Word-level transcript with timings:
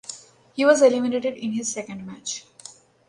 He 0.53 0.65
was 0.65 0.81
eliminated 0.81 1.37
in 1.37 1.51
his 1.51 1.71
second 1.71 2.07
match. 2.07 2.43